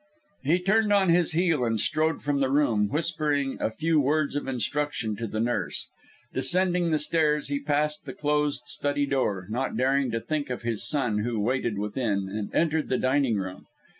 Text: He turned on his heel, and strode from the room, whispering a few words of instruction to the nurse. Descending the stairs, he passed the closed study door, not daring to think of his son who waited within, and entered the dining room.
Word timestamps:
He 0.41 0.57
turned 0.57 0.91
on 0.91 1.09
his 1.09 1.33
heel, 1.33 1.63
and 1.63 1.79
strode 1.79 2.23
from 2.23 2.39
the 2.39 2.49
room, 2.49 2.89
whispering 2.89 3.61
a 3.61 3.69
few 3.69 3.99
words 3.99 4.35
of 4.35 4.47
instruction 4.47 5.15
to 5.17 5.27
the 5.27 5.39
nurse. 5.39 5.89
Descending 6.33 6.89
the 6.89 6.97
stairs, 6.97 7.49
he 7.49 7.59
passed 7.59 8.05
the 8.07 8.13
closed 8.13 8.63
study 8.65 9.05
door, 9.05 9.45
not 9.51 9.77
daring 9.77 10.09
to 10.09 10.19
think 10.19 10.49
of 10.49 10.63
his 10.63 10.89
son 10.89 11.19
who 11.19 11.39
waited 11.39 11.77
within, 11.77 12.27
and 12.33 12.51
entered 12.51 12.89
the 12.89 12.97
dining 12.97 13.35
room. 13.37 13.67